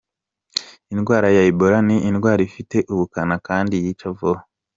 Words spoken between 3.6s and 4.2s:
yica